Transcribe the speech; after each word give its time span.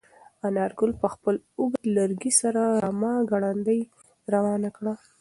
انارګل 0.47 0.91
په 1.01 1.07
خپل 1.13 1.35
اوږد 1.59 1.83
لرګي 1.97 2.31
سره 2.41 2.61
رمه 2.83 3.13
ګړندۍ 3.31 3.81
روانه 4.33 4.69
کړه. 4.77 4.93